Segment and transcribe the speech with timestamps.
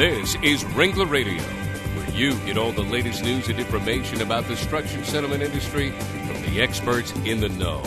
[0.00, 4.56] This is Ringler Radio, where you get all the latest news and information about the
[4.56, 7.82] structured settlement industry from the experts in the know.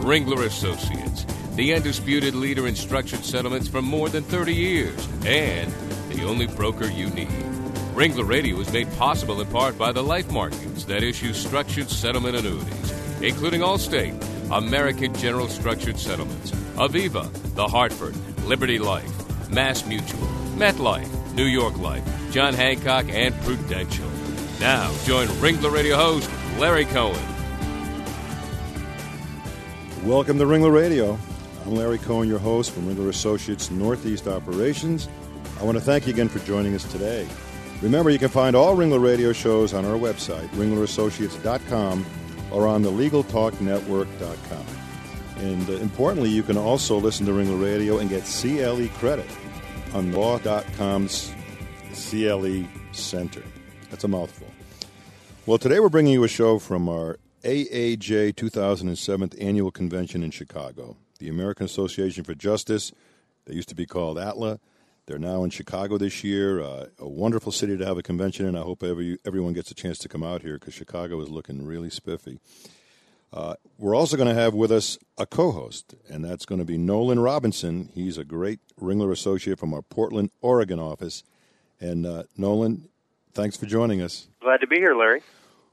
[0.00, 1.26] Ringler Associates,
[1.56, 5.70] the undisputed leader in structured settlements for more than 30 years, and
[6.08, 7.28] the only broker you need.
[7.92, 12.36] Ringler Radio is made possible in part by the life markets that issue structured settlement
[12.36, 14.16] annuities, including Allstate,
[14.50, 22.04] American General Structured Settlements, Aviva, The Hartford, Liberty Life, Mass Mutual, MetLife, New York Life,
[22.30, 24.08] John Hancock, and Prudential.
[24.58, 27.20] Now, join Ringler Radio host Larry Cohen.
[30.04, 31.18] Welcome to Ringler Radio.
[31.64, 35.08] I'm Larry Cohen, your host from Ringler Associates Northeast Operations.
[35.60, 37.28] I want to thank you again for joining us today.
[37.82, 42.06] Remember, you can find all Ringler Radio shows on our website, ringlerassociates.com,
[42.50, 44.66] or on the LegalTalkNetwork.com.
[45.36, 49.26] And uh, importantly, you can also listen to Ringler Radio and get CLE credit
[49.92, 51.32] on law.com's
[51.92, 53.42] CLE Center.
[53.90, 54.46] That's a mouthful.
[55.46, 60.96] Well, today we're bringing you a show from our AAJ 2007 annual convention in Chicago.
[61.18, 62.92] The American Association for Justice,
[63.46, 64.60] they used to be called ATLA.
[65.06, 66.60] They're now in Chicago this year.
[66.62, 68.56] Uh, a wonderful city to have a convention in.
[68.56, 71.66] I hope every, everyone gets a chance to come out here because Chicago is looking
[71.66, 72.38] really spiffy.
[73.32, 76.64] Uh, we're also going to have with us a co host, and that's going to
[76.64, 77.90] be Nolan Robinson.
[77.94, 81.22] He's a great Ringler associate from our Portland, Oregon office.
[81.80, 82.88] And uh, Nolan,
[83.32, 84.28] thanks for joining us.
[84.42, 85.22] Glad to be here, Larry.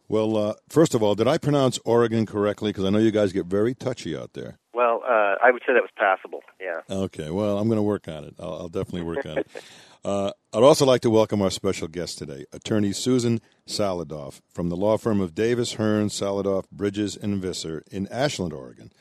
[0.07, 2.69] Well, uh, first of all, did I pronounce Oregon correctly?
[2.69, 4.57] Because I know you guys get very touchy out there.
[4.73, 6.81] Well, uh, I would say that was passable, yeah.
[6.89, 8.35] Okay, well, I'm going to work on it.
[8.39, 9.47] I'll, I'll definitely work on it.
[10.07, 14.77] Uh, I'd also like to welcome our special guest today, attorney Susan Saladoff from the
[14.77, 18.93] law firm of Davis, Hearn, Saladoff, Bridges, and Visser in Ashland, Oregon.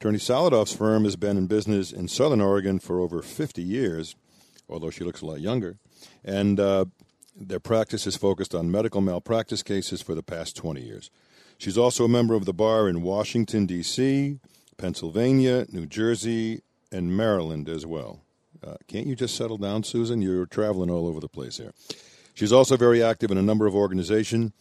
[0.00, 4.16] Attorney Saladoff's firm has been in business in Southern Oregon for over 50 years,
[4.68, 5.76] although she looks a lot younger,
[6.24, 6.86] and uh,
[7.36, 11.08] their practice is focused on medical malpractice cases for the past 20 years.
[11.56, 14.40] She's also a member of the bar in Washington, D.C.,
[14.76, 18.24] Pennsylvania, New Jersey, and Maryland as well.
[18.64, 20.22] Uh, can't you just settle down, Susan?
[20.22, 21.72] You're traveling all over the place here.
[22.34, 24.52] She's also very active in a number of organizations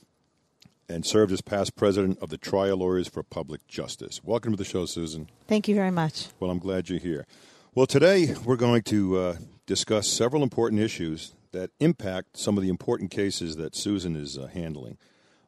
[0.90, 4.22] and served as past president of the Trial Lawyers for Public Justice.
[4.24, 5.30] Welcome to the show, Susan.
[5.48, 6.28] Thank you very much.
[6.40, 7.26] Well, I'm glad you're here.
[7.74, 9.36] Well, today we're going to uh,
[9.66, 14.48] discuss several important issues that impact some of the important cases that Susan is uh,
[14.48, 14.98] handling.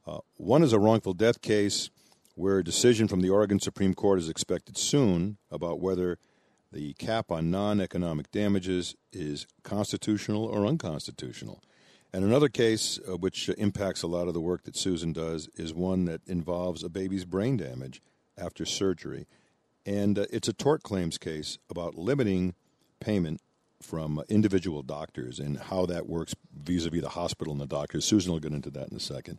[0.05, 1.89] Uh, one is a wrongful death case
[2.35, 6.17] where a decision from the Oregon Supreme Court is expected soon about whether
[6.73, 11.61] the cap on non economic damages is constitutional or unconstitutional.
[12.11, 15.73] And another case uh, which impacts a lot of the work that Susan does is
[15.73, 18.01] one that involves a baby's brain damage
[18.37, 19.25] after surgery.
[19.85, 22.53] And uh, it's a tort claims case about limiting
[22.99, 23.41] payment
[23.81, 28.05] from individual doctors and how that works vis a vis the hospital and the doctors.
[28.05, 29.37] Susan will get into that in a second.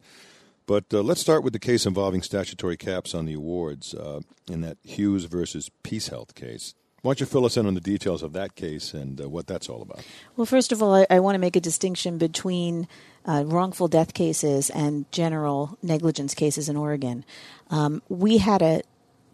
[0.66, 4.62] But uh, let's start with the case involving statutory caps on the awards uh, in
[4.62, 6.74] that Hughes versus Peace Health case.
[7.04, 9.46] Why don't you fill us in on the details of that case and uh, what
[9.46, 10.02] that's all about?
[10.38, 12.88] Well, first of all, I, I want to make a distinction between
[13.26, 17.26] uh, wrongful death cases and general negligence cases in Oregon.
[17.68, 18.80] Um, we had a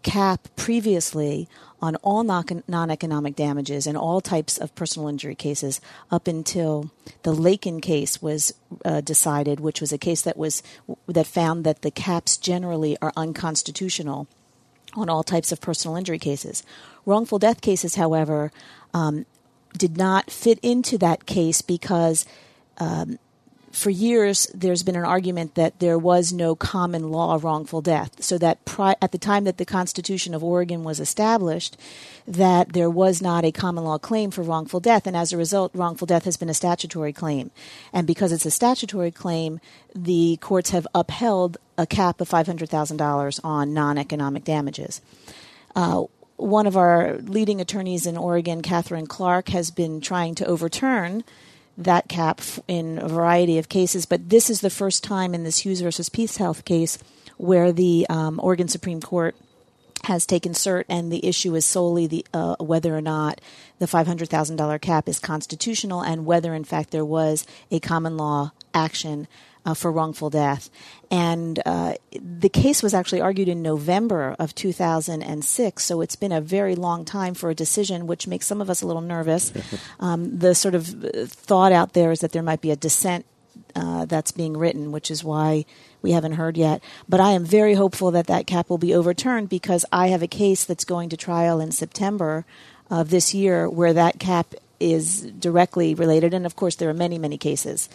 [0.03, 1.47] cap previously
[1.81, 5.79] on all non economic damages and all types of personal injury cases
[6.11, 6.91] up until
[7.23, 10.61] the Lakin case was uh, decided, which was a case that was
[11.07, 14.27] that found that the caps generally are unconstitutional
[14.93, 16.63] on all types of personal injury cases.
[17.05, 18.51] Wrongful death cases, however,
[18.93, 19.25] um,
[19.77, 22.25] did not fit into that case because
[22.77, 23.17] um,
[23.71, 28.21] for years there's been an argument that there was no common law wrongful death.
[28.21, 31.77] So that pri- at the time that the Constitution of Oregon was established,
[32.27, 35.71] that there was not a common law claim for wrongful death, and as a result,
[35.73, 37.51] wrongful death has been a statutory claim.
[37.93, 39.59] And because it's a statutory claim,
[39.95, 45.01] the courts have upheld a cap of $500,000 on non economic damages.
[45.75, 46.03] Uh,
[46.41, 51.23] one of our leading attorneys in Oregon, Kathryn Clarke, has been trying to overturn
[51.77, 55.59] that cap in a variety of cases, but this is the first time in this
[55.59, 56.97] Hughes versus Peace Health case
[57.37, 59.35] where the um, Oregon Supreme Court
[60.03, 63.39] has taken cert, and the issue is solely the uh, whether or not
[63.79, 67.79] the five hundred thousand dollar cap is constitutional, and whether in fact there was a
[67.79, 69.27] common law action
[69.65, 70.69] uh, for wrongful death.
[71.09, 76.41] And uh, the case was actually argued in November of 2006, so it's been a
[76.41, 79.51] very long time for a decision, which makes some of us a little nervous.
[79.99, 80.87] Um, the sort of
[81.27, 83.25] thought out there is that there might be a dissent
[83.75, 85.65] uh, that's being written, which is why
[86.01, 86.83] we haven't heard yet.
[87.07, 90.27] But I am very hopeful that that cap will be overturned because I have a
[90.27, 92.45] case that's going to trial in September
[92.89, 96.33] of this year where that cap is directly related.
[96.33, 97.89] And of course, there are many, many cases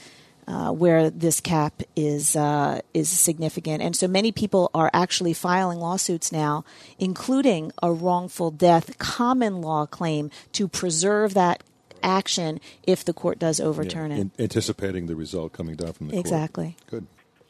[0.48, 5.78] uh, where this cap is uh, is significant, and so many people are actually filing
[5.78, 6.64] lawsuits now,
[6.98, 11.62] including a wrongful death common law claim to preserve that
[12.02, 14.20] action if the court does overturn Yeah, it.
[14.20, 16.20] in- anticipating the result coming down from the court.
[16.26, 16.76] Exactly.
[16.90, 17.06] Good.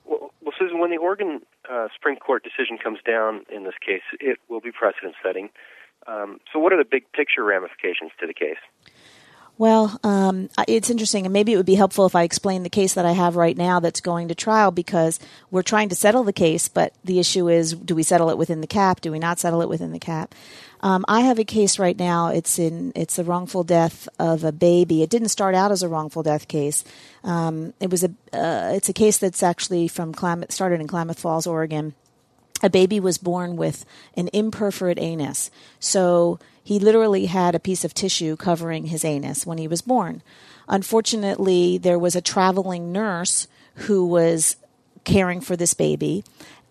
[0.07, 4.03] Well, well, Susan, when the Oregon uh, Supreme Court decision comes down in this case,
[4.21, 5.51] it will be precedent setting.
[6.07, 8.57] Um, so, what are the big picture ramifications to the case?
[9.59, 12.93] Well, um, it's interesting, and maybe it would be helpful if I explain the case
[12.93, 15.19] that I have right now that's going to trial because
[15.51, 18.61] we're trying to settle the case, but the issue is do we settle it within
[18.61, 19.01] the cap?
[19.01, 20.35] Do we not settle it within the cap?
[20.83, 22.29] Um, I have a case right now.
[22.29, 25.03] It's in it's the wrongful death of a baby.
[25.03, 26.85] It didn't start out as a wrongful death case.
[27.25, 31.19] Um, it was a uh, it's a case that's actually from Klamath started in Klamath
[31.19, 31.95] Falls, Oregon
[32.63, 35.51] a baby was born with an imperforate anus.
[35.79, 40.21] So he literally had a piece of tissue covering his anus when he was born.
[40.69, 43.47] Unfortunately, there was a traveling nurse
[43.87, 44.57] who was
[45.05, 46.25] caring for this baby.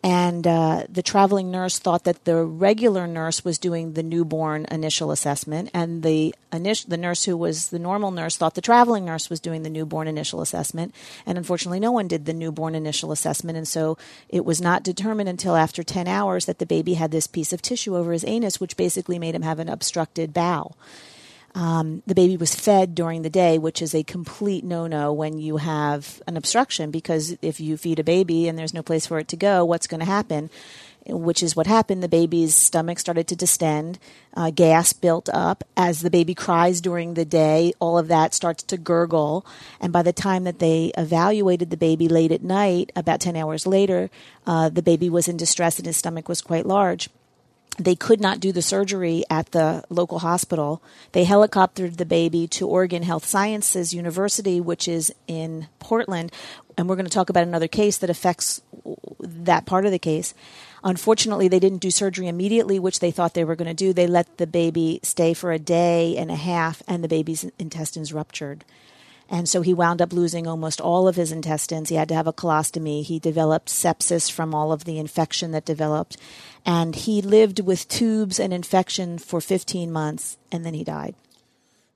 [0.06, 5.10] And uh, the traveling nurse thought that the regular nurse was doing the newborn initial
[5.10, 9.31] assessment, and the init- the nurse who was the normal nurse thought the traveling nurse
[9.31, 10.94] was doing the newborn initial assessment.
[11.25, 13.98] And unfortunately, no one did the newborn initial assessment, and so
[14.30, 17.63] it was not determined until after ten hours that the baby had this piece of
[17.63, 20.78] tissue over his anus, which basically made him have an obstructed bowel.
[21.56, 25.40] Um, the baby was fed during the day, which is a complete no no when
[25.40, 29.19] you have an obstruction because if you feed a baby and there's no place for
[29.19, 30.50] it to go, what's going to happen?
[31.07, 32.04] Which is what happened.
[32.04, 34.00] The baby's stomach started to distend,
[34.34, 35.63] uh, gas built up.
[35.78, 39.46] As the baby cries during the day, all of that starts to gurgle.
[39.80, 43.66] And by the time that they evaluated the baby late at night, about 10 hours
[43.66, 44.10] later,
[44.46, 47.07] uh, the baby was in distress and his stomach was quite large
[47.77, 50.81] they could not do the surgery at the local hospital.
[51.12, 56.31] They helicoptered the baby to Oregon Health Sciences University, which is in Portland.
[56.77, 58.62] And we're going to talk about another case that affects
[59.19, 60.33] that part of the case.
[60.83, 63.92] Unfortunately, they didn't do surgery immediately, which they thought they were going to do.
[63.92, 68.13] They let the baby stay for a day and a half, and the baby's intestines
[68.13, 68.63] ruptured.
[69.30, 71.89] And so he wound up losing almost all of his intestines.
[71.89, 73.04] He had to have a colostomy.
[73.04, 76.18] He developed sepsis from all of the infection that developed.
[76.66, 81.16] And he lived with tubes and infection for 15 months, and then he died.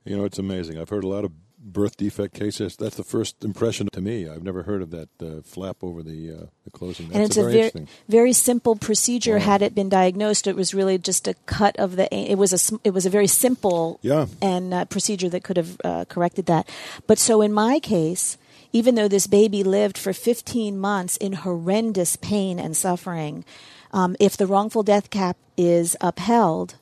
[0.05, 0.79] You know, it's amazing.
[0.79, 1.31] I've heard a lot of
[1.73, 2.75] birth defect cases.
[2.75, 4.27] That's the first impression to me.
[4.27, 7.07] I've never heard of that uh, flap over the, uh, the closing.
[7.07, 7.87] That's and it's a a very very, interesting.
[8.07, 9.35] very simple procedure.
[9.37, 9.39] Wow.
[9.45, 12.13] Had it been diagnosed, it was really just a cut of the.
[12.13, 14.27] It was a it was a very simple Yeah.
[14.41, 16.67] and uh, procedure that could have uh, corrected that.
[17.07, 18.37] But so in my case,
[18.73, 23.43] even though this baby lived for 15 months in horrendous pain and suffering,
[23.91, 26.75] um, if the wrongful death cap is upheld,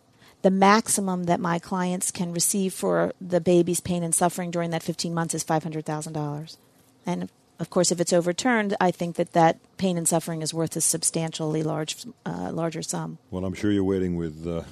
[0.48, 4.82] the maximum that my clients can receive for the baby's pain and suffering during that
[4.82, 6.58] 15 months is $500,000.
[7.06, 7.30] And
[7.60, 10.80] of course, if it's overturned, I think that that pain and suffering is worth a
[10.80, 13.18] substantially large, uh, larger sum.
[13.30, 14.64] Well, I'm sure you're waiting with uh,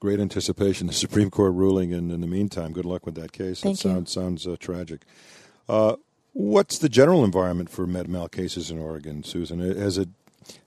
[0.00, 3.60] great anticipation the Supreme Court ruling, and in the meantime, good luck with that case.
[3.60, 3.94] Thank that you.
[3.94, 5.02] sounds sounds uh, tragic.
[5.68, 5.94] Uh,
[6.32, 9.60] what's the general environment for med mal cases in Oregon, Susan?
[9.60, 10.08] Has it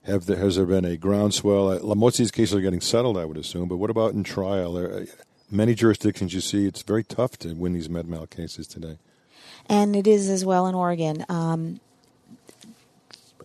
[0.04, 1.68] have there, has there been a groundswell?
[1.68, 3.68] Uh, Most of these cases are getting settled, I would assume.
[3.68, 4.72] But what about in trial?
[4.74, 5.06] There,
[5.50, 8.98] many jurisdictions you see, it's very tough to win these med mal cases today.
[9.68, 11.24] and it is as well in Oregon.
[11.28, 11.80] Um,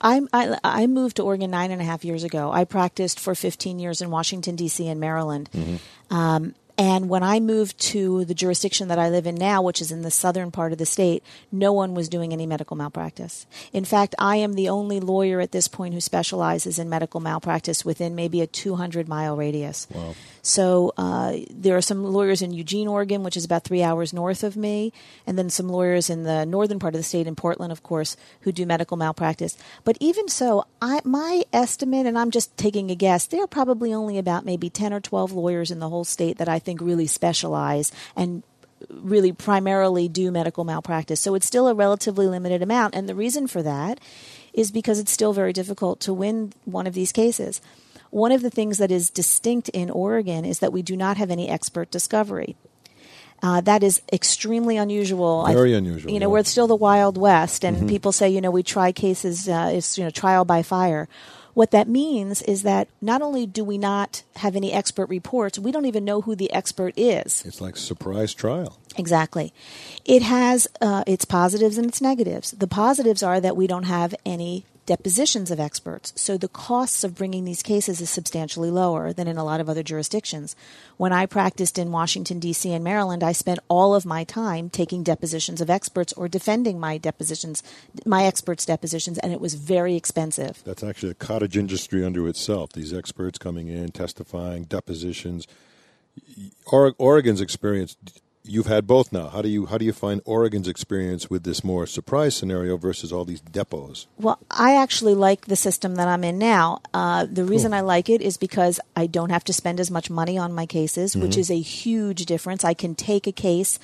[0.01, 2.51] I, I I moved to Oregon nine and a half years ago.
[2.51, 4.87] I practiced for 15 years in Washington D.C.
[4.87, 5.49] and Maryland.
[6.09, 9.91] Um, and when I moved to the jurisdiction that I live in now, which is
[9.91, 13.45] in the southern part of the state, no one was doing any medical malpractice.
[13.73, 17.83] In fact, I am the only lawyer at this point who specializes in medical malpractice
[17.83, 19.87] within maybe a 200 mile radius.
[19.93, 20.15] Wow.
[20.41, 24.41] So uh, there are some lawyers in Eugene, Oregon, which is about three hours north
[24.43, 24.93] of me,
[25.27, 28.15] and then some lawyers in the northern part of the state, in Portland, of course,
[28.41, 29.57] who do medical malpractice.
[29.83, 33.93] But even so, I, my estimate, and I'm just taking a guess, there are probably
[33.93, 37.07] only about maybe 10 or 12 lawyers in the whole state that I think really
[37.07, 38.43] specialize and
[38.89, 41.19] really primarily do medical malpractice.
[41.19, 42.95] So it's still a relatively limited amount.
[42.95, 43.99] And the reason for that
[44.53, 47.61] is because it's still very difficult to win one of these cases.
[48.11, 51.31] One of the things that is distinct in Oregon is that we do not have
[51.31, 52.55] any expert discovery.
[53.41, 55.45] Uh, that is extremely unusual.
[55.47, 56.33] Very unusual, You know, yeah.
[56.33, 59.97] we're still the Wild West, and people say, you know, we try cases, uh, it's
[59.97, 61.07] you know, trial by fire.
[61.53, 65.71] What that means is that not only do we not have any expert reports, we
[65.71, 67.43] don't even know who the expert is.
[67.45, 68.77] It's like surprise trial.
[68.97, 69.53] Exactly.
[70.05, 72.51] It has uh, its positives and its negatives.
[72.51, 76.13] The positives are that we don't have any depositions of experts.
[76.15, 79.69] So the costs of bringing these cases is substantially lower than in a lot of
[79.69, 80.55] other jurisdictions.
[80.97, 82.73] When I practiced in Washington, D.C.
[82.73, 86.97] and Maryland, I spent all of my time taking depositions of experts or defending my
[86.97, 87.61] depositions,
[88.03, 90.63] my experts' depositions, and it was very expensive.
[90.65, 92.73] That's actually a cottage industry unto itself.
[92.73, 95.45] These experts coming in, testifying, depositions.
[96.65, 97.95] Oregon's experience
[98.43, 99.29] you've had both now.
[99.29, 103.11] How do you how do you find Oregon's experience with this more surprise scenario versus
[103.11, 104.07] all these depos?
[104.17, 106.81] Well, I actually like the system that I'm in now.
[106.93, 107.79] Uh, the reason cool.
[107.79, 110.65] I like it is because I don't have to spend as much money on my
[110.65, 111.21] cases, mm-hmm.
[111.21, 112.63] which is a huge difference.
[112.63, 113.79] I can take a case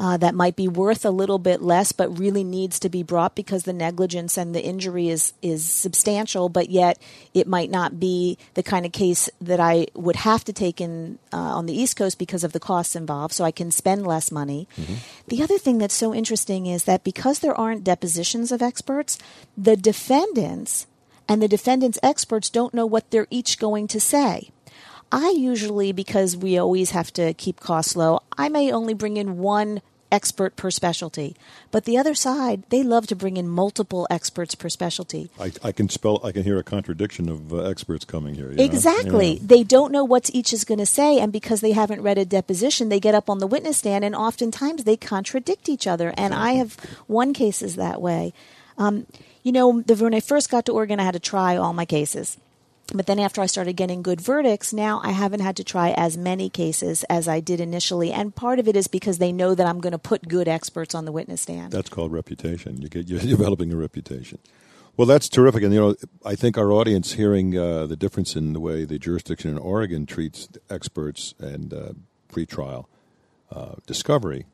[0.00, 3.34] uh, that might be worth a little bit less, but really needs to be brought
[3.34, 6.48] because the negligence and the injury is is substantial.
[6.48, 6.98] But yet,
[7.34, 11.18] it might not be the kind of case that I would have to take in
[11.34, 13.34] uh, on the East Coast because of the costs involved.
[13.34, 14.66] So I can spend less money.
[14.78, 14.94] Mm-hmm.
[15.28, 19.18] The other thing that's so interesting is that because there aren't depositions of experts,
[19.54, 20.86] the defendants
[21.28, 24.50] and the defendants' experts don't know what they're each going to say.
[25.12, 29.38] I usually, because we always have to keep costs low, I may only bring in
[29.38, 31.36] one expert per specialty.
[31.70, 35.30] But the other side, they love to bring in multiple experts per specialty.
[35.38, 38.52] I, I can spell, I can hear a contradiction of uh, experts coming here.
[38.56, 39.34] Exactly.
[39.34, 39.40] Yeah.
[39.42, 42.24] They don't know what each is going to say, and because they haven't read a
[42.24, 46.12] deposition, they get up on the witness stand, and oftentimes they contradict each other.
[46.16, 46.76] And I have
[47.06, 48.32] won cases that way.
[48.78, 49.06] Um,
[49.42, 51.84] you know, the, when I first got to Oregon, I had to try all my
[51.84, 52.36] cases.
[52.92, 56.16] But then after I started getting good verdicts, now I haven't had to try as
[56.16, 58.12] many cases as I did initially.
[58.12, 60.94] And part of it is because they know that I'm going to put good experts
[60.94, 61.72] on the witness stand.
[61.72, 62.82] That's called reputation.
[62.82, 64.38] You get, you're developing a reputation.
[64.96, 65.62] Well, that's terrific.
[65.62, 65.94] And, you know,
[66.24, 70.04] I think our audience hearing uh, the difference in the way the jurisdiction in Oregon
[70.04, 71.92] treats experts and uh,
[72.28, 72.86] pretrial
[73.52, 74.46] uh, discovery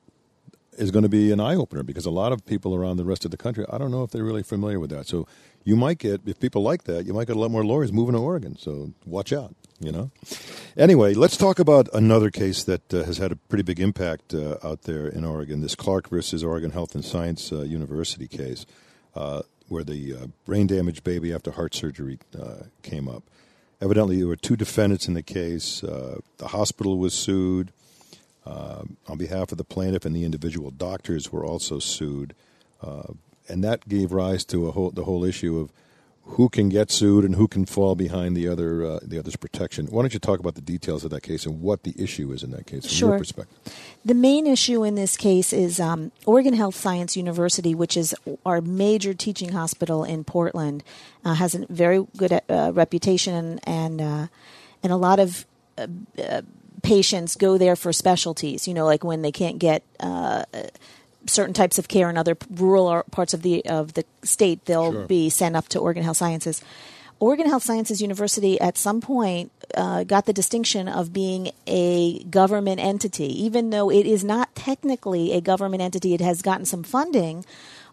[0.79, 3.25] is going to be an eye opener because a lot of people around the rest
[3.25, 5.07] of the country, I don't know if they're really familiar with that.
[5.07, 5.27] So
[5.67, 8.15] you might get if people like that, you might get a lot more lawyers moving
[8.15, 8.57] to Oregon.
[8.57, 9.55] So watch out.
[9.79, 10.11] You know.
[10.75, 14.57] Anyway, let's talk about another case that uh, has had a pretty big impact uh,
[14.65, 15.61] out there in Oregon.
[15.61, 18.65] This Clarke versus Oregon Health and Science uh, University case,
[19.15, 23.25] uh, where the uh, brain damaged baby after heart surgery uh, came up.
[23.83, 25.81] Evidently, there were two defendants in the case.
[25.81, 27.73] the hospital was sued.
[28.47, 32.35] on behalf of the plaintiff and the individual doctors were also sued
[33.49, 35.73] and that gave rise to a whole the whole issue of
[36.31, 39.87] who can get sued and who can fall behind the other uh, the other's protection.
[39.87, 42.43] Why don't you talk about the details of that case and what the issue is
[42.43, 43.09] in that case from sure.
[43.11, 43.57] your perspective?
[44.05, 48.61] The main issue in this case is um, Oregon Health Science University, which is our
[48.61, 50.83] major teaching hospital in Portland,
[51.25, 54.27] uh, has a very good uh, reputation and uh,
[54.83, 55.47] and a lot of
[55.79, 55.87] uh,
[56.23, 56.43] uh,
[56.83, 58.67] patients go there for specialties.
[58.67, 59.85] You know, like when they can't get
[61.27, 65.07] certain types of care in other rural parts of the of the state, they'll sure.
[65.07, 66.63] be sent up to Oregon Health Sciences.
[67.19, 72.79] Oregon Health Sciences University at some point uh, got the distinction of being a government
[72.79, 76.13] entity, even though it is not technically a government entity.
[76.13, 77.45] It has gotten some funding,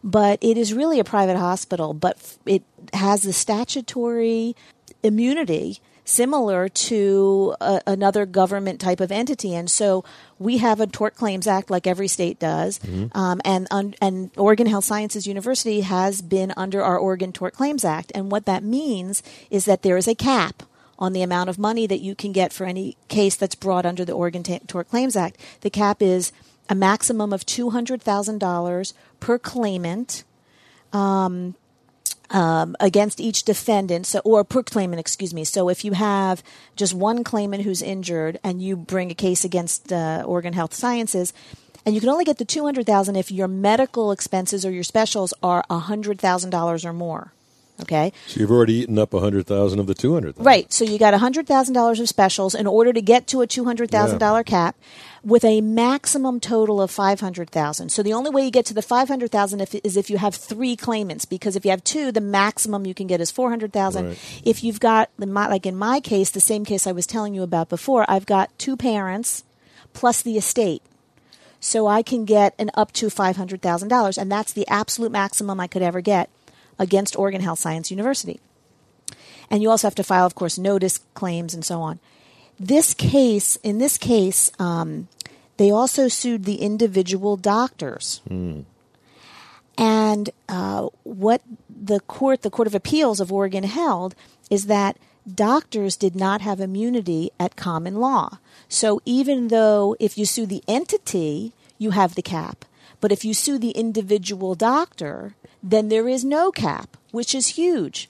[0.04, 1.94] but it is really a private hospital.
[1.94, 4.58] But it has the statutory
[5.04, 9.56] immunity similar to a, another government type of entity.
[9.56, 10.04] And so
[10.40, 12.80] we have a Tort Claims Act like every state does.
[12.80, 13.18] Mm-hmm.
[13.18, 17.86] Um, and, un, and Oregon Health Sciences University has been under our Oregon Tort Claims
[17.86, 18.12] Act.
[18.14, 20.64] And what that means is that there is a cap
[21.00, 24.06] on the amount of money that you can get for any case that's brought under
[24.06, 25.38] the Oregon T- Tort Claims Act.
[25.62, 26.32] The cap is
[26.70, 30.24] a maximum of $200,000 per claimant.
[30.92, 31.56] Um,
[32.30, 35.44] um, against each defendant, so or per claimant, excuse me.
[35.44, 36.44] So if you have
[36.76, 41.34] just one claimant who's injured and you bring a case against uh, Oregon Health Sciences,
[41.86, 44.84] and you can only get the two hundred thousand if your medical expenses or your
[44.84, 47.34] specials are hundred thousand dollars or more.
[47.82, 48.14] Okay.
[48.28, 50.36] So you've already eaten up a hundred thousand of the two hundred.
[50.38, 50.72] Right.
[50.72, 53.48] So you got a hundred thousand dollars of specials in order to get to a
[53.48, 54.28] two hundred thousand yeah.
[54.28, 54.76] dollar cap,
[55.24, 57.90] with a maximum total of five hundred thousand.
[57.90, 60.36] So the only way you get to the five hundred thousand is if you have
[60.36, 63.72] three claimants, because if you have two, the maximum you can get is four hundred
[63.72, 64.08] thousand.
[64.08, 64.42] Right.
[64.44, 67.70] If you've got like in my case, the same case I was telling you about
[67.70, 69.44] before, I've got two parents
[69.94, 70.82] plus the estate.
[71.60, 75.82] So I can get an up to $500,000, and that's the absolute maximum I could
[75.82, 76.30] ever get
[76.78, 78.42] against Oregon Health Science University.
[79.50, 82.00] And you also have to file, of course, notice claims and so on.
[82.60, 85.08] This case, in this case, um,
[85.58, 88.22] they also sued the individual doctors.
[88.30, 88.66] Mm.
[89.78, 94.16] And uh, what the court, the Court of Appeals of Oregon, held
[94.50, 94.98] is that
[95.32, 98.38] doctors did not have immunity at common law.
[98.70, 102.66] So even though if you sue the entity, you have the cap,
[103.02, 108.10] but if you sue the individual doctor, then there is no cap which is huge,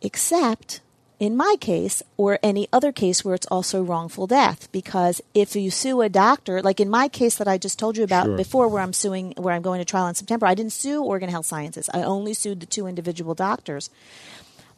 [0.00, 0.80] except
[1.22, 4.66] in my case or any other case where it's also wrongful death.
[4.72, 8.02] Because if you sue a doctor like in my case that i just told you
[8.02, 8.36] about Sure.
[8.36, 11.30] before where i'm suing where i'm going to trial in september i didn't sue oregon
[11.30, 11.88] health sciences.
[11.94, 13.88] I only sued the two individual doctors.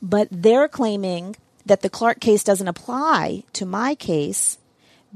[0.02, 4.58] But they're claiming that the clarke case doesn't apply to my case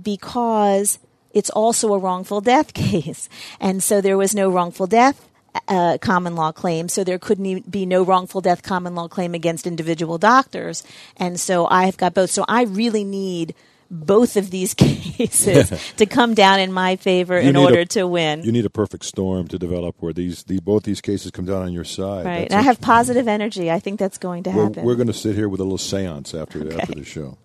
[0.02, 0.98] because
[1.34, 3.28] it's also a wrongful death case.
[3.60, 5.27] And so there was no wrongful death
[5.68, 9.34] uh, common law claim, so there couldn't e- be no wrongful death common law claim
[9.34, 10.84] against individual doctors.
[11.16, 12.30] And so I've got both.
[12.30, 13.54] So I really need
[13.90, 14.74] both of these
[15.22, 18.42] cases to come down in my favor You in need a- order to win.
[18.42, 21.62] You need a perfect storm to develop where these the, both these cases come down
[21.62, 22.24] on your side.
[22.26, 22.40] right.
[22.40, 22.82] That's And I have it.
[22.82, 23.70] positive energy.
[23.70, 24.84] I think that's going to We're, happen.
[24.84, 27.38] we're going to sit here with a little séance after after the show.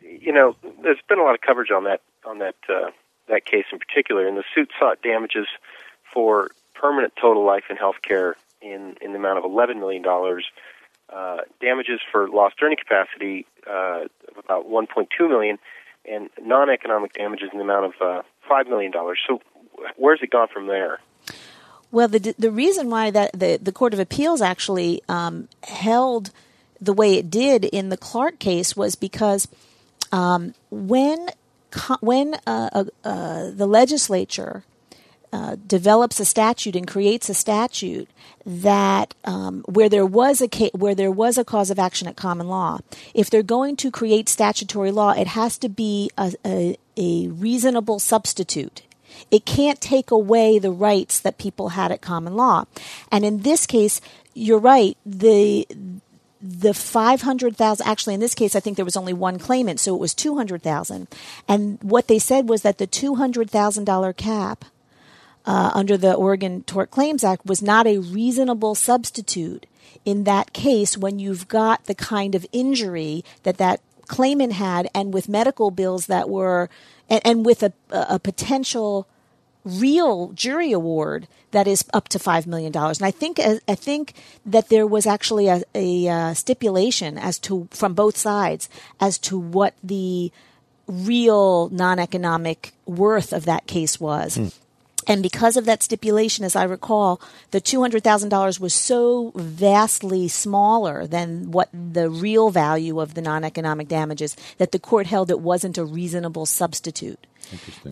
[0.00, 2.90] you know, there's been a lot of coverage on that on that uh,
[3.28, 5.46] that case in particular, and the suit sought damages
[6.12, 6.50] for
[6.82, 10.44] permanent total life and health care in in the amount of eleven million dollars,
[11.12, 15.58] uh, damages for lost earning capacity uh, of about 1.2 million,
[16.04, 19.18] and non-economic damages in the amount of uh, five million dollars.
[19.26, 19.40] So,
[19.96, 21.00] where's it gone from there?
[21.90, 26.30] Well, the the reason why that the the Court of Appeals actually um, held
[26.80, 29.46] the way it did in the Clarke case was because
[30.10, 31.28] um, when
[32.00, 34.64] when uh, uh, uh, the legislature
[35.32, 38.08] uh, develops a statute and creates a statute
[38.44, 42.16] that um, where there was a ca- where there was a cause of action at
[42.16, 42.80] common law,
[43.14, 47.98] if they're going to create statutory law, it has to be a, a, a reasonable
[47.98, 48.82] substitute.
[49.30, 52.64] It can't take away the rights that people had at common law,
[53.10, 54.00] and in this case,
[54.34, 54.96] you're right.
[55.06, 55.66] The
[56.44, 60.00] the 500,000 actually in this case I think there was only one claimant so it
[60.00, 61.06] was 200,000
[61.46, 64.64] and what they said was that the $200,000 cap
[65.44, 69.66] uh, under the Oregon Tort Claims Act was not a reasonable substitute
[70.04, 75.14] in that case when you've got the kind of injury that that claimant had and
[75.14, 76.68] with medical bills that were
[77.08, 79.06] and, and with a, a potential
[79.64, 82.98] real jury award that is up to five million dollars.
[82.98, 87.68] And I think I think that there was actually a, a uh, stipulation as to
[87.70, 88.68] from both sides
[89.00, 90.32] as to what the
[90.88, 94.60] real non-economic worth of that case was.
[95.06, 101.50] And because of that stipulation, as I recall, the $200,000 was so vastly smaller than
[101.50, 105.78] what the real value of the non economic damages that the court held it wasn't
[105.78, 107.26] a reasonable substitute.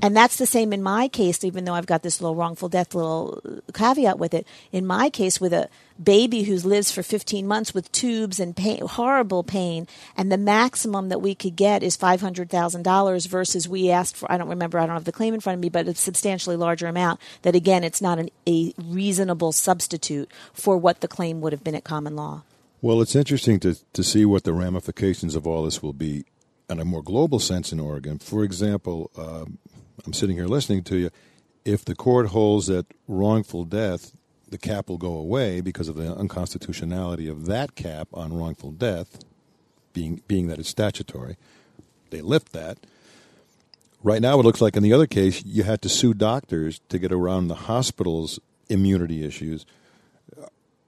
[0.02, 2.94] And that's the same in my case, even though I've got this little wrongful death
[2.94, 4.46] little caveat with it.
[4.72, 5.68] In my case, with a
[6.02, 9.86] baby who lives for 15 months with tubes and pain, horrible pain,
[10.16, 14.48] and the maximum that we could get is $500,000 versus we asked for, I don't
[14.48, 17.20] remember, I don't have the claim in front of me, but a substantially larger amount,
[17.42, 21.74] that again, it's not an, a reasonable substitute for what the claim would have been
[21.74, 22.42] at common law.
[22.82, 26.24] Well, it's interesting to, to see what the ramifications of all this will be
[26.70, 28.18] in a more global sense in Oregon.
[28.18, 29.58] For example, um,
[30.06, 31.10] I'm sitting here listening to you.
[31.64, 34.12] If the court holds that wrongful death,
[34.48, 39.18] the cap will go away because of the unconstitutionality of that cap on wrongful death,
[39.92, 41.36] being being that it's statutory.
[42.10, 42.78] They lift that.
[44.02, 46.98] Right now, it looks like in the other case, you had to sue doctors to
[46.98, 49.66] get around the hospital's immunity issues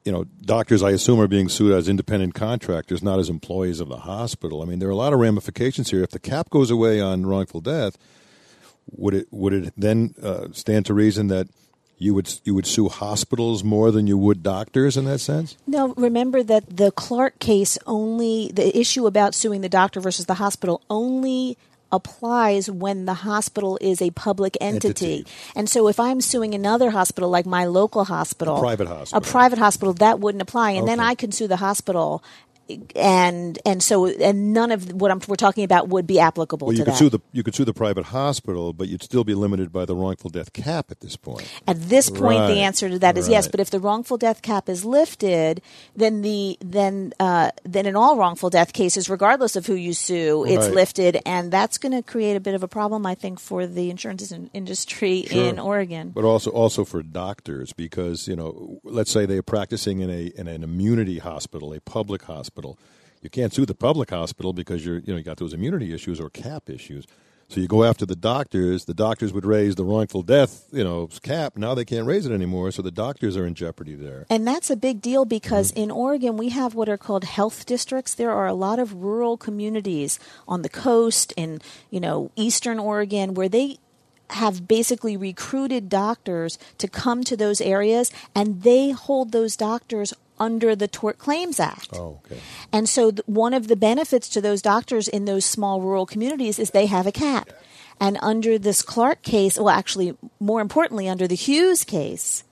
[0.04, 3.88] you know, doctors, I assume, are being sued as independent contractors, not as employees of
[3.88, 4.62] the hospital.
[4.62, 6.02] I mean, there are a lot of ramifications here.
[6.02, 7.96] If the cap goes away on wrongful death,
[8.90, 11.48] would it would it then uh, stand to reason that
[11.98, 15.56] you would you would sue hospitals more than you would doctors in that sense?
[15.66, 20.34] No, remember that the Clarke case only, the issue about suing the doctor versus the
[20.34, 21.56] hospital only
[21.92, 24.88] applies when the hospital is a public entity.
[25.22, 25.26] Entity.
[25.54, 29.18] And so if I'm suing another hospital, like my local hospital, A private hospital.
[29.18, 30.72] a private hospital, that wouldn't apply.
[30.72, 32.24] And then I can sue the hospital.
[32.96, 36.72] And and so and none of what I'm, we're talking about would be applicable Well,
[36.74, 36.98] to you could that.
[36.98, 39.94] sue the you could sue the private hospital, but you'd still be limited by the
[39.94, 41.46] wrongful death cap at this point.
[41.66, 42.46] At this point, Right.
[42.54, 43.48] the answer to that is yes.
[43.48, 45.60] But if the wrongful death cap is lifted,
[45.96, 50.44] then the then uh, then in all wrongful death cases, regardless of who you sue,
[50.46, 50.74] it's Right.
[50.74, 53.90] lifted, and that's going to create a bit of a problem, I think, for the
[53.90, 56.10] insurance in- industry in Oregon.
[56.14, 60.46] but also also for doctors because you know let's say they're practicing in a in
[60.48, 62.51] an immunity hospital a public hospital
[63.22, 66.20] you can't sue the public hospital because you're you know you got those immunity issues
[66.20, 67.06] or cap issues.
[67.48, 68.86] So you go after the doctors.
[68.86, 71.56] The doctors would raise the wrongful death you know cap.
[71.56, 74.26] Now they can't raise it anymore so the doctors are in jeopardy there.
[74.28, 75.82] And that's a big deal because mm-hmm.
[75.82, 78.14] in Oregon we have what are called health districts.
[78.14, 81.60] There are a lot of rural communities on the coast in,
[81.90, 83.78] you know, eastern Oregon where they
[84.30, 90.74] have basically recruited doctors to come to those areas and they hold those doctors under
[90.74, 91.90] the Tort Claims Act.
[91.94, 92.40] Oh, okay.
[92.72, 96.58] And so, th- one of the benefits to those doctors in those small rural communities
[96.58, 97.50] is they have a cap.
[98.00, 102.42] And under this Clarke case, well, actually, more importantly, under the Hughes case,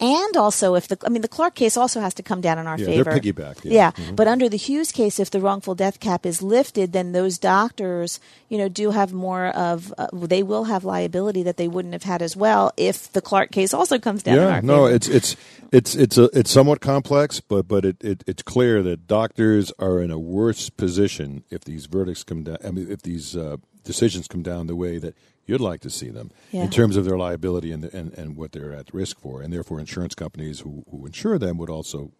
[0.00, 2.66] and also if the, I mean, the Clarke case also has to come down in
[2.66, 3.20] our Yeah, they're favor.
[3.20, 3.72] piggybacked, yeah.
[3.72, 4.16] Yeah, Mhm.
[4.16, 8.20] but under the Hughes case, if the wrongful death cap is lifted, then those doctors,
[8.48, 12.02] you know, do have more of, uh, they will have liability that they wouldn't have
[12.04, 15.36] had as well if the Clarke case also comes down in Yeah, no, it's it's
[15.72, 20.00] it's it's a, it's somewhat complex, but but it, it it's clear that doctors are
[20.00, 22.58] in a worse position if these verdicts come down.
[22.64, 25.14] I mean, if these uh, decisions come down the way that
[25.46, 26.64] you'd like to see them Yeah.
[26.64, 29.80] in terms of their liability and, and and what they're at risk for, and therefore
[29.80, 32.10] insurance companies who who insure them would also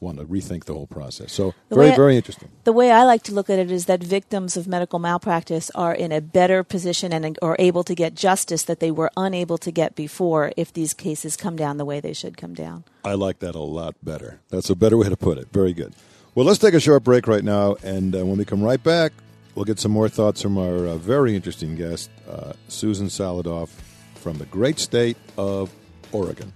[0.00, 1.32] want to rethink the whole process.
[1.32, 2.48] So The very way- very interesting.
[2.64, 5.94] The way I like to look at it is that victims of medical malpractice are
[5.94, 9.70] in a better position and are able to get justice that they were unable to
[9.70, 12.82] get before if these cases come down the way they should come down.
[13.04, 14.40] I like that a lot better.
[14.50, 15.46] That's a better way to put it.
[15.52, 15.92] Very good.
[16.34, 19.12] Well, let's take a short break right now, and uh, when we come right back,
[19.54, 23.68] we'll get some more thoughts from our uh, very interesting guest, uh, Susan Saladoff,
[24.14, 25.72] from the great state of
[26.12, 26.52] Oregon.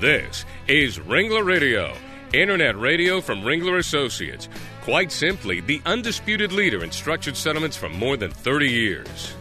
[0.00, 1.94] This is Ringler Radio,
[2.32, 4.48] internet radio from Ringler Associates.
[4.82, 9.34] Quite simply, the undisputed leader in structured settlements for more than 30 years.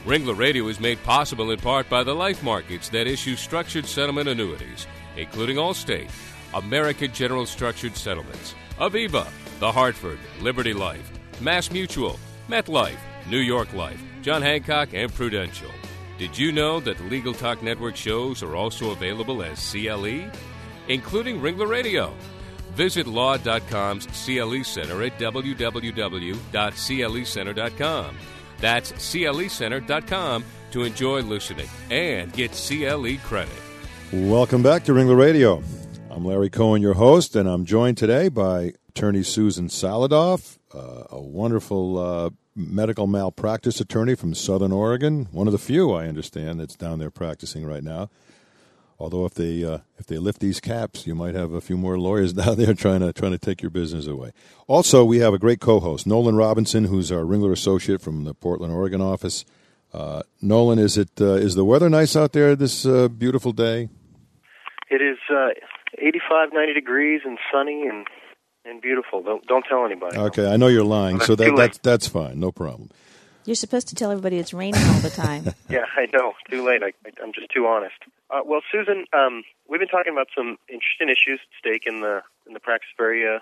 [0.04, 4.28] Ringler Radio is made possible in part by the life markets that issue structured settlement
[4.28, 6.10] annuities, including Allstate,
[6.54, 9.26] American General Structured Settlements, Aviva,
[9.58, 12.98] The Hartford, Liberty Life, Mass Mutual, MetLife,
[13.28, 15.72] New York Life, John Hancock, and Prudential.
[16.18, 20.30] Did you know that the Legal Talk Network shows are also available as CLE,
[20.86, 22.14] including Ringler Radio?
[22.74, 28.16] Visit law.com's CLE Center at www.clecenter.com.
[28.58, 33.52] That's clecenter.com to enjoy listening and get CLE credit.
[34.12, 35.62] Welcome back to Ringler Radio.
[36.10, 41.20] I'm Larry Cohen, your host, and I'm joined today by attorney Susan Saladoff, uh, a
[41.20, 46.76] wonderful uh, medical malpractice attorney from Southern Oregon, one of the few I understand that's
[46.76, 48.10] down there practicing right now.
[49.02, 51.98] Although if they uh, if they lift these caps, you might have a few more
[51.98, 54.30] lawyers down there trying to trying to take your business away.
[54.68, 58.72] Also, we have a great co-host, Nolan Robinson, who's our Ringler associate from the Portland,
[58.72, 59.44] Oregon office.
[59.92, 63.88] Uh, Nolan, is it uh, is the weather nice out there this uh, beautiful day?
[64.88, 65.48] It is uh,
[65.98, 68.06] 85, 90 degrees and sunny and
[68.64, 69.20] and beautiful.
[69.20, 70.16] Don't don't tell anybody.
[70.16, 72.88] Okay, I know you're lying, so that that's that's fine, no problem.
[73.44, 75.44] You're supposed to tell everybody it's raining all the time.
[75.68, 76.34] Yeah, I know.
[76.50, 76.82] Too late.
[76.82, 77.96] I, I'm just too honest.
[78.28, 82.20] Uh, well, Susan, um, we've been talking about some interesting issues at stake in the
[82.46, 83.40] in the practice area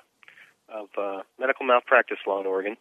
[0.68, 2.76] of uh, medical malpractice law in Oregon,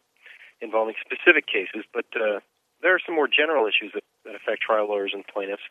[0.61, 1.83] involving specific cases.
[1.91, 2.41] But uh,
[2.83, 5.65] there are some more general issues that, that affect trial lawyers and plaintiffs.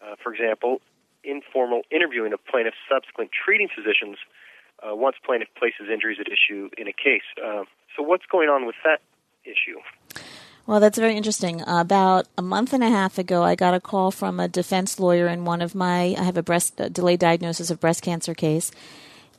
[0.00, 0.80] Uh, for example,
[1.22, 4.16] informal interviewing of plaintiffs' subsequent treating physicians
[4.80, 7.28] uh, once plaintiff places injuries at issue in a case.
[7.36, 7.64] Uh,
[7.96, 9.00] so, what's going on with that
[9.44, 9.78] issue?
[10.68, 11.62] Well, that's very interesting.
[11.66, 15.26] About a month and a half ago, I got a call from a defense lawyer
[15.26, 16.14] in one of my.
[16.18, 18.70] I have a breast a delayed diagnosis of breast cancer case,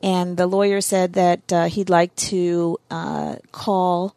[0.01, 4.15] and the lawyer said that uh, he'd like to uh, call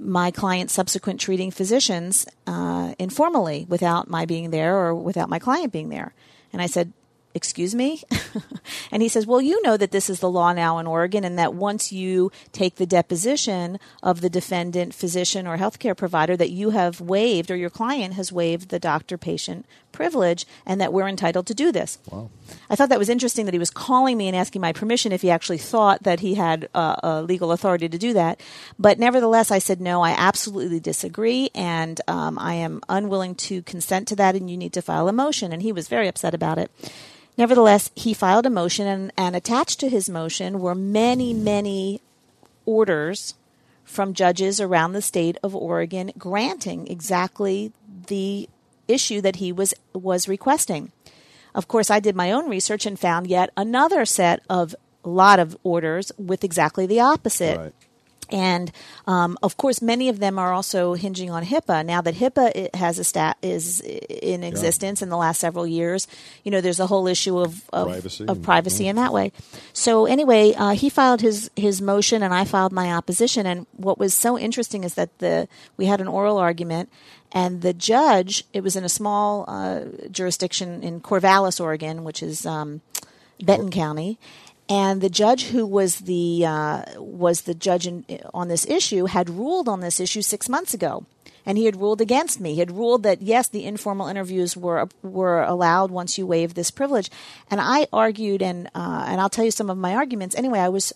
[0.00, 5.72] my client's subsequent treating physicians uh, informally, without my being there or without my client
[5.72, 6.12] being there.
[6.52, 6.92] And I said,
[7.34, 8.02] excuse me?
[8.90, 11.38] and he says, well, you know that this is the law now in Oregon and
[11.38, 16.70] that once you take the deposition of the defendant, physician, or healthcare provider, that you
[16.70, 21.46] have waived or your client has waived the doctor patient privilege and that we're entitled
[21.46, 21.98] to do this.
[22.10, 22.30] Wow.
[22.70, 25.22] I thought that was interesting that he was calling me and asking my permission if
[25.22, 28.40] he actually thought that he had uh, a legal authority to do that.
[28.78, 34.08] But nevertheless, I said, no, I absolutely disagree and um, I am unwilling to consent
[34.08, 35.52] to that and you need to file a motion.
[35.52, 36.70] And he was very upset about it.
[37.38, 42.02] Nevertheless, he filed a motion, and, and attached to his motion were many, many
[42.66, 43.34] orders
[43.84, 47.72] from judges around the state of Oregon granting exactly
[48.08, 48.48] the
[48.88, 50.90] issue that he was was requesting.
[51.54, 54.74] Of course, I did my own research and found yet another set of
[55.04, 57.58] lot of orders with exactly the opposite.
[57.58, 57.74] Right.
[58.30, 58.70] And
[59.06, 61.84] um, of course, many of them are also hinging on HIPAA.
[61.84, 66.06] Now that HIPAA has a stat is in existence in the last several years,
[66.44, 69.32] you know, there's a whole issue of of Privacy of privacy in that way.
[69.72, 73.46] So anyway, uh, he filed his his motion, and I filed my opposition.
[73.46, 76.90] And what was so interesting is that the we had an oral argument,
[77.32, 78.44] and the judge.
[78.52, 82.80] It was in a small uh, jurisdiction in Corvallis, Oregon, which is um,
[83.42, 84.18] Benton County,
[84.68, 88.04] and the judge who was the uh, was the judge in,
[88.34, 91.06] on this issue had ruled on this issue six months ago,
[91.46, 92.54] and he had ruled against me.
[92.54, 96.70] He had ruled that yes, the informal interviews were were allowed once you waive this
[96.70, 97.10] privilege,
[97.50, 100.36] and I argued, and uh, and I'll tell you some of my arguments.
[100.36, 100.92] Anyway, I was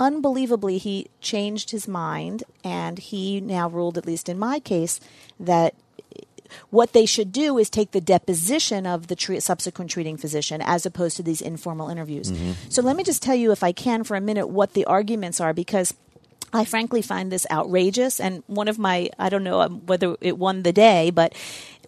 [0.00, 5.00] unbelievably he changed his mind, and he now ruled, at least in my case,
[5.40, 5.74] that
[6.70, 10.86] what they should do is take the deposition of the tre- subsequent treating physician as
[10.86, 12.32] opposed to these informal interviews.
[12.68, 15.40] So let me just tell you, if I can, for a minute, what the arguments
[15.40, 15.94] are because.
[16.50, 20.38] I frankly find this outrageous, and one of my, I don't know um, whether it
[20.38, 21.34] won the day, but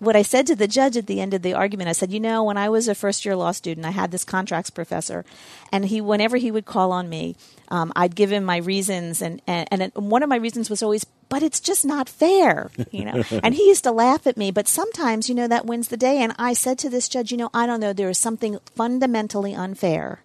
[0.01, 2.19] what I said to the judge at the end of the argument, I said, you
[2.19, 5.25] know, when I was a first year law student, I had this contracts professor,
[5.71, 7.37] and he, whenever he would call on me,
[7.69, 11.05] um, I'd give him my reasons, and, and, and one of my reasons was always,
[11.29, 13.23] but it's just not fair, you know.
[13.45, 16.19] and he used to laugh at me, but sometimes, you know, that wins the day.
[16.23, 19.55] And I said to this judge, you know, I don't know, there is something fundamentally
[19.55, 20.23] unfair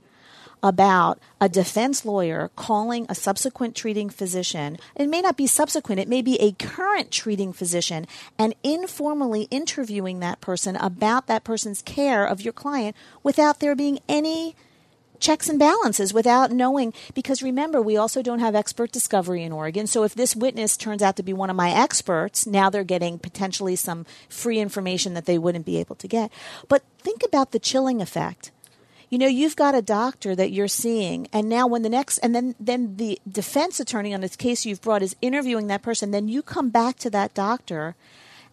[0.62, 4.78] about a defense lawyer calling a subsequent treating physician.
[4.96, 10.20] It may not be subsequent, it may be a current treating physician, and informally interviewing
[10.20, 14.56] that person about that person's care of your client without there being any
[15.20, 19.88] checks and balances without knowing because remember we also don't have expert discovery in Oregon.
[19.88, 23.18] So if this witness turns out to be one of my experts now they're getting
[23.18, 26.32] potentially some free information that they wouldn't be able to get.
[26.68, 28.52] But think about the chilling effect
[29.15, 32.36] you know you've got a doctor that you're seeing and now when the next and
[32.36, 36.28] then then the defense attorney on this case you've brought is interviewing that person then
[36.28, 37.95] you come back to that doctor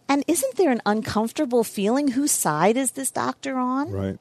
[0.07, 4.17] and isn't there an uncomfortable feeling whose side is this doctor on Right.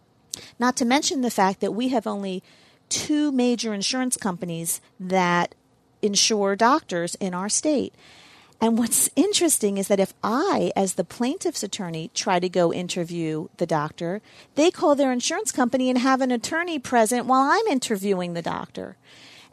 [0.58, 2.42] not to mention the fact that we have only
[2.88, 5.54] two major insurance companies that
[6.02, 7.94] insure doctors in our state.
[8.62, 13.48] And what's interesting is that if I, as the plaintiff's attorney, try to go interview
[13.56, 14.22] the doctor,
[14.54, 18.96] they call their insurance company and have an attorney present while I'm interviewing the doctor.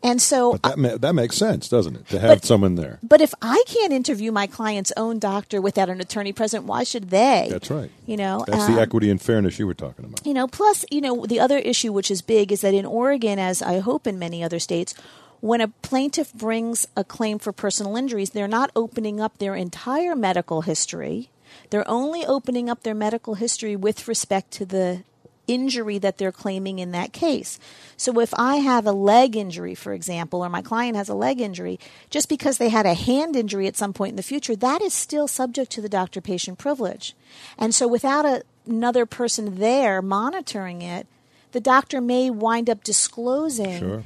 [0.03, 2.07] And so But that ma- that makes sense, doesn't it?
[2.09, 2.99] To have But- someone there.
[3.03, 7.09] but if I can't interview my client's own doctor without an attorney present, why should
[7.09, 7.47] they?
[7.51, 7.91] That's right.
[8.05, 10.25] You know, That's um, the equity and fairness you were talking about.
[10.25, 13.39] you know, plus, you know, the other issue which is big is that in Oregon,
[13.39, 14.93] as I hope in many other states,
[15.41, 20.15] when a plaintiff brings a claim for personal injuries, they're not opening up their entire
[20.15, 21.29] medical history.
[21.69, 25.03] They're only opening up their medical history with respect to the
[25.47, 27.59] injury that they're claiming in that case.
[27.97, 31.41] So if I have a leg injury, for example, or my client has a leg
[31.41, 31.79] injury,
[32.11, 34.93] just because they had a hand injury at some point in the future, that is
[34.93, 37.15] still subject to the doctor patient privilege.
[37.57, 41.07] And so without a, another person there monitoring it,
[41.51, 44.03] the doctor may wind up disclosing Sure.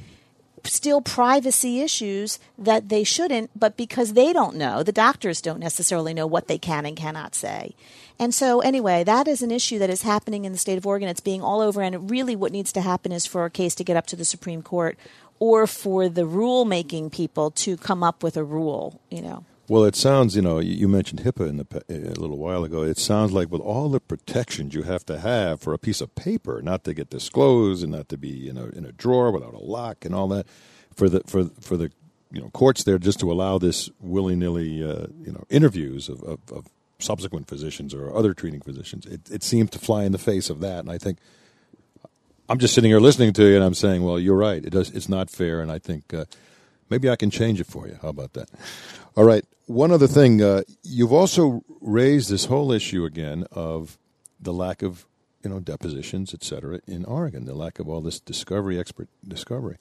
[0.66, 6.14] Still privacy issues that they shouldn't, but because they don't know, the doctors don't necessarily
[6.14, 7.74] know what they can and cannot say.
[8.18, 11.08] And so, anyway, that is an issue that is happening in the state of Oregon.
[11.08, 13.84] It's being all over, and really what needs to happen is for a case to
[13.84, 14.96] get up to the Supreme Court
[15.40, 19.44] or for the rule making people to come up with a rule, you know.
[19.66, 22.82] Well, it sounds, you know, you mentioned HIPAA in the, a little while ago.
[22.82, 26.14] It sounds like with all the protections you have to have for a piece of
[26.14, 29.54] paper, not to get disclosed and not to be in a in a drawer without
[29.54, 30.46] a lock and all that,
[30.94, 31.90] for the for for the
[32.30, 36.22] you know courts there just to allow this willy nilly uh, you know interviews of,
[36.24, 36.66] of, of
[36.98, 39.06] subsequent physicians or other treating physicians.
[39.06, 41.18] It, it seems to fly in the face of that, and I think
[42.50, 44.62] I'm just sitting here listening to you, and I'm saying, well, you're right.
[44.62, 44.90] It does.
[44.90, 46.26] It's not fair, and I think uh,
[46.94, 47.98] maybe I can change it for you.
[48.00, 48.48] How about that?
[49.16, 49.44] All right.
[49.66, 53.98] One other thing, uh, you've also raised this whole issue again of
[54.40, 55.06] the lack of
[55.42, 57.46] you know depositions, et cetera, in Oregon.
[57.46, 59.76] The lack of all this discovery, expert discovery.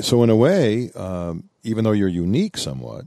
[0.00, 3.04] so in a way, um, even though you're unique somewhat,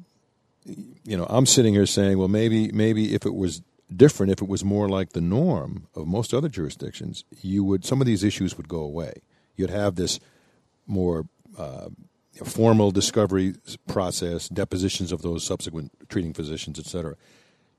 [0.66, 3.62] you know, I'm sitting here saying, well, maybe maybe if it was
[3.94, 8.00] different, if it was more like the norm of most other jurisdictions, you would some
[8.00, 9.14] of these issues would go away.
[9.58, 10.22] You'd have this
[10.88, 11.26] more
[11.58, 11.90] uh,
[12.46, 13.56] formal discovery
[13.88, 17.16] process, depositions of those subsequent treating physicians, et cetera.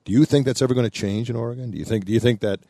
[0.04, 1.70] Do you think that's ever going to change in Oregon?
[1.70, 2.60] Do you think do you think that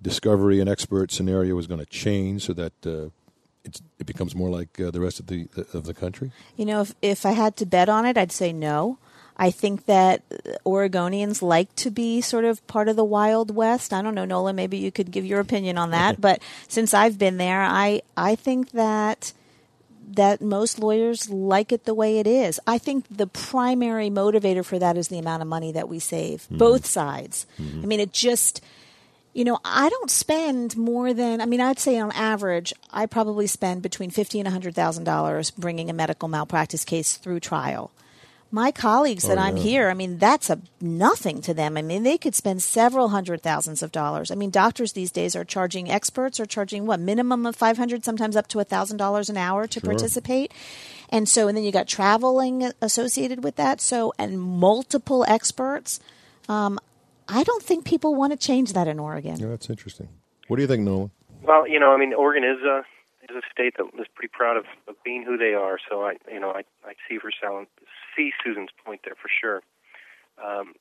[0.00, 3.10] discovery and expert scenario is going to change so that uh,
[3.98, 6.30] it becomes more like uh, the rest of the of the country?
[6.56, 8.98] You know, if if I had to bet on it, I'd say no.
[9.40, 10.28] I think that
[10.66, 13.92] Oregonians like to be sort of part of the Wild West.
[13.92, 14.56] I don't know, Nolan.
[14.56, 16.20] Maybe you could give your opinion on that.
[16.20, 19.32] but since I've been there, I I think that
[20.14, 22.58] that most lawyers like it the way it is.
[22.66, 26.42] I think the primary motivator for that is the amount of money that we save,
[26.42, 26.58] mm-hmm.
[26.58, 27.46] both sides.
[27.60, 27.82] Mm-hmm.
[27.82, 28.62] I mean, it just,
[29.34, 33.46] you know, I don't spend more than, I mean, I'd say on average, I probably
[33.46, 37.90] spend between fifty and $100,000 bringing a medical malpractice case through trial
[38.50, 41.76] my colleagues that oh, I'm here, I mean, that's a nothing to them.
[41.76, 44.30] I mean, they could spend several hundred thousands of dollars.
[44.30, 48.04] I mean, doctors these days are charging experts are charging what minimum of five hundred,
[48.04, 49.90] sometimes up to a thousand dollars an hour to sure.
[49.90, 50.52] participate.
[51.10, 53.80] And so, and then you got traveling associated with that.
[53.80, 56.00] So, and multiple experts.
[56.48, 56.78] Um,
[57.28, 59.36] I don't think people want to change that in Oregon.
[59.38, 60.08] Yeah, that's interesting.
[60.48, 61.10] What do you think, Nolan?
[61.42, 62.82] Well, you know, I mean, Oregon is a
[63.30, 65.78] is a state that is pretty proud of, of being who they are.
[65.90, 67.30] So I, you know, I I see for
[68.18, 69.62] see Susan's point there for sure.
[70.44, 70.74] Um,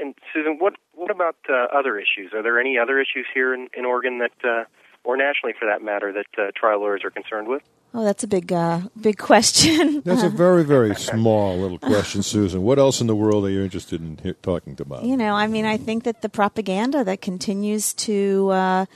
[0.00, 2.32] and Susan, what what about uh, other issues?
[2.34, 4.64] Are there any other issues here in, in Oregon that, uh,
[5.04, 7.62] or nationally for that matter, that uh, trial lawyers are concerned with?
[7.94, 10.00] Oh, that's a big, uh, big question.
[10.06, 12.62] That's a very, very small little question, Susan.
[12.62, 15.04] What else in the world are you interested in he- talking about?
[15.04, 18.86] You know, I mean, I think that the propaganda that continues to uh,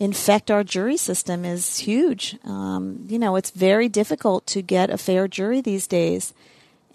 [0.00, 2.38] infect our jury system is huge.
[2.44, 6.32] Um, you know, it's very difficult to get a fair jury these days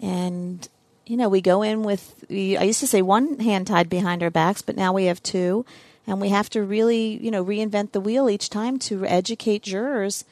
[0.00, 0.68] and
[1.06, 4.30] you know we go in with i used to say one hand tied behind our
[4.30, 5.64] backs but now we have two.
[6.06, 10.24] And we have to really you know reinvent the wheel each time to educate jurors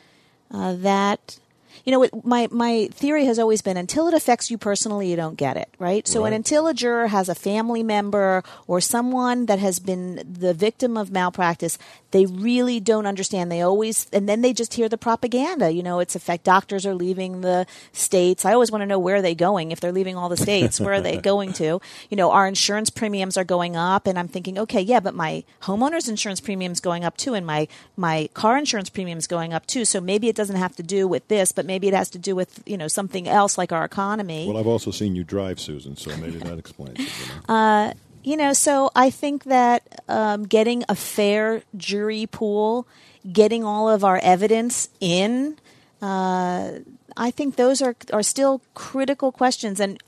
[0.50, 1.38] uh, that
[1.84, 5.36] you know, my my theory has always been until it affects you personally, you don't
[5.36, 6.06] get it, right?
[6.06, 6.28] So, right.
[6.28, 10.96] and until a juror has a family member or someone that has been the victim
[10.96, 11.78] of malpractice,
[12.12, 13.50] they really don't understand.
[13.50, 15.72] They always, and then they just hear the propaganda.
[15.72, 16.44] You know, it's effect.
[16.44, 18.44] Doctors are leaving the states.
[18.44, 19.72] I always want to know where are they going.
[19.72, 21.80] If they're leaving all the states, where are they going to?
[22.10, 25.44] You know, our insurance premiums are going up, and I'm thinking, okay, yeah, but my
[25.62, 29.84] homeowner's insurance premiums going up too, and my my car insurance premiums going up too.
[29.84, 32.34] So maybe it doesn't have to do with this, but maybe it has to do
[32.34, 34.46] with you know something else like our economy.
[34.48, 37.00] Well, I've also seen you drive, Susan, so maybe that explains it.
[37.00, 37.54] You know?
[37.54, 37.92] uh,
[38.24, 42.86] you know, so I think that um, getting a fair jury pool,
[43.30, 45.58] getting all of our evidence in,
[46.00, 46.78] uh,
[47.16, 49.80] I think those are are still critical questions.
[49.80, 50.00] And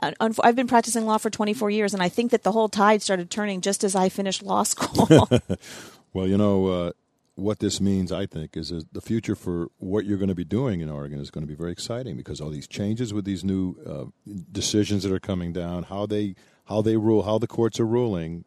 [0.00, 3.02] uh, I've been practicing law for 24 years, and I think that the whole tide
[3.02, 5.28] started turning just as I finished law school.
[6.12, 6.92] well, you know, uh,
[7.36, 10.44] what this means, I think, is that the future for what you're going to be
[10.44, 13.44] doing in Oregon is going to be very exciting because all these changes with these
[13.44, 17.78] new uh, decisions that are coming down, how they how they rule, how the courts
[17.78, 18.44] are ruling,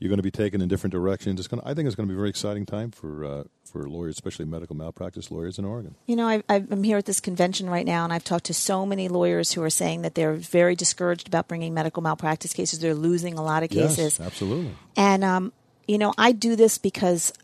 [0.00, 1.38] you're going to be taken in different directions.
[1.38, 3.44] It's going to, I think it's going to be a very exciting time for uh,
[3.64, 5.94] for lawyers, especially medical malpractice lawyers in Oregon.
[6.06, 8.86] You know, I, I'm here at this convention right now, and I've talked to so
[8.86, 12.78] many lawyers who are saying that they're very discouraged about bringing medical malpractice cases.
[12.78, 14.18] They're losing a lot of cases.
[14.18, 14.74] Yes, absolutely.
[14.96, 15.52] And um,
[15.86, 17.34] you know, I do this because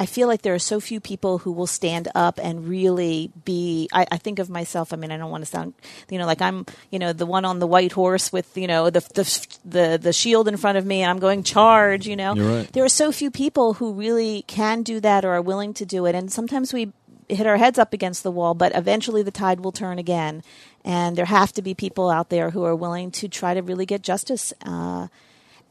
[0.00, 3.86] I feel like there are so few people who will stand up and really be.
[3.92, 4.94] I, I, think of myself.
[4.94, 5.74] I mean, I don't want to sound,
[6.08, 8.88] you know, like I'm, you know, the one on the white horse with, you know,
[8.88, 12.06] the the the, the shield in front of me, and I'm going charge.
[12.06, 12.72] You know, right.
[12.72, 16.06] there are so few people who really can do that or are willing to do
[16.06, 16.94] it, and sometimes we
[17.28, 20.42] hit our heads up against the wall, but eventually the tide will turn again,
[20.82, 23.84] and there have to be people out there who are willing to try to really
[23.84, 24.54] get justice.
[24.64, 25.08] Uh,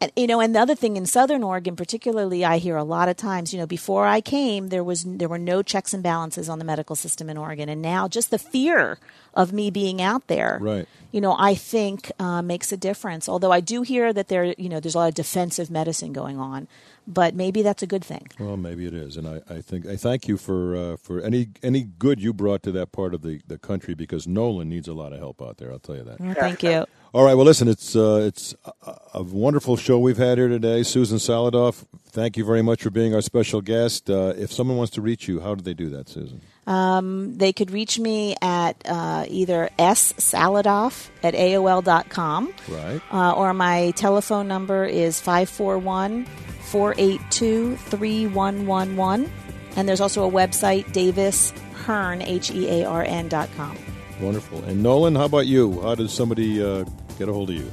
[0.01, 3.09] and, you know, and the other thing in Southern Oregon, particularly, I hear a lot
[3.09, 3.53] of times.
[3.53, 6.65] You know, before I came, there was there were no checks and balances on the
[6.65, 8.97] medical system in Oregon, and now just the fear
[9.33, 10.88] of me being out there, right?
[11.12, 13.27] You know, I think uh, makes a difference.
[13.27, 16.39] Although I do hear that there, you know, there's a lot of defensive medicine going
[16.39, 16.69] on,
[17.05, 18.27] but maybe that's a good thing.
[18.39, 21.49] Well, maybe it is, and I, I think I thank you for uh, for any
[21.62, 24.93] any good you brought to that part of the, the country because Nolan needs a
[24.93, 25.73] lot of help out there.
[25.73, 26.21] I'll tell you that.
[26.21, 26.85] Well, thank you.
[27.12, 27.33] All right.
[27.33, 28.53] Well, listen, it's uh, it's
[28.85, 30.83] a, a, wonderful show we've had here today.
[30.83, 34.12] Susan Saladoff, thank you very much for being our special guest.
[34.12, 36.39] Uh, if someone wants to reach you, how do they do that, Susan?
[36.67, 42.53] Um, they could reach me at uh, either ssaladoff at AOL.com.
[42.67, 43.01] Right.
[43.12, 49.31] Uh, or my telephone number is 541 482 3111.
[49.75, 53.75] And there's also a website, davishearn, H E A R N dot com.
[54.20, 54.63] Wonderful.
[54.65, 55.82] And Nolan, how about you?
[55.82, 56.84] How does somebody uh,
[57.17, 57.72] get a hold of you?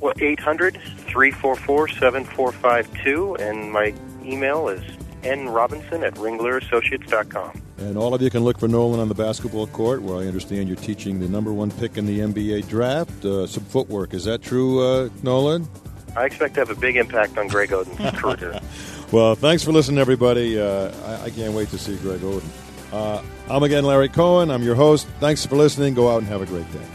[0.00, 0.74] Well, 800
[1.06, 4.82] 344 7452, and my email is
[5.22, 7.62] nrobinson at ringlerassociates.com.
[7.78, 10.68] And all of you can look for Nolan on the basketball court, where I understand
[10.68, 14.14] you're teaching the number one pick in the NBA draft, uh, some footwork.
[14.14, 15.68] Is that true, uh, Nolan?
[16.16, 18.60] I expect to have a big impact on Greg Oden's career.
[19.10, 20.60] Well, thanks for listening, everybody.
[20.60, 22.48] Uh, I, I, can't wait to see Greg Oden.
[22.94, 23.20] Uh,
[23.50, 24.52] I'm again Larry Cohen.
[24.52, 25.08] I'm your host.
[25.18, 25.94] Thanks for listening.
[25.94, 26.86] Go out and have a great day.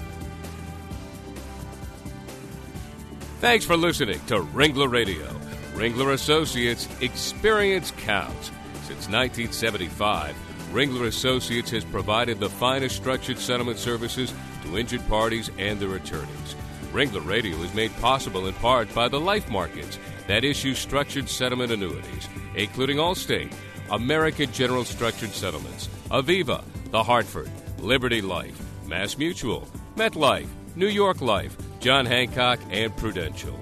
[3.42, 5.28] Thanks for listening to Ringler Radio.
[5.74, 8.48] Ringler Associates Experience Counts.
[8.84, 10.36] Since 1975,
[10.72, 14.34] Ringler Associates has provided the finest structured settlement services
[14.64, 16.56] to injured parties and their attorneys.
[16.94, 21.74] Ringler Radio is made possible in part by the life markets that issue structured settlement
[21.74, 23.54] annuities, including Allstate,
[23.92, 31.58] American General Structured Settlements, Aviva, The Hartford, Liberty Life, Mass Mutual, MetLife, New York Life,
[31.80, 33.60] John Hancock, and Prudential.